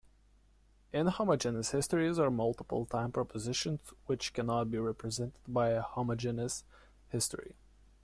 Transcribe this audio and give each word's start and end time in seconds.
"Inhomogeneous 0.95 1.73
histories" 1.73 2.17
are 2.17 2.31
multiple-time 2.31 3.11
propositions 3.11 3.93
which 4.07 4.33
cannot 4.33 4.71
be 4.71 4.79
represented 4.79 5.37
by 5.47 5.69
a 5.69 5.81
homogeneous 5.83 6.63
history. 7.09 7.53